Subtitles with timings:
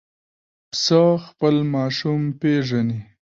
[0.69, 2.99] پسه خپل ماشوم پېژني.